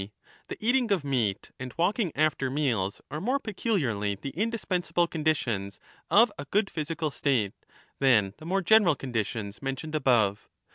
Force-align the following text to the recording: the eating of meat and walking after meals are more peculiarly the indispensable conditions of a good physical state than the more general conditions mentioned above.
the 0.47 0.57
eating 0.59 0.91
of 0.91 1.03
meat 1.03 1.51
and 1.59 1.75
walking 1.77 2.11
after 2.15 2.49
meals 2.49 3.01
are 3.11 3.21
more 3.21 3.37
peculiarly 3.37 4.15
the 4.15 4.31
indispensable 4.31 5.05
conditions 5.05 5.79
of 6.09 6.31
a 6.39 6.45
good 6.45 6.71
physical 6.71 7.11
state 7.11 7.53
than 7.99 8.33
the 8.39 8.45
more 8.47 8.63
general 8.63 8.95
conditions 8.95 9.61
mentioned 9.61 9.93
above. 9.93 10.49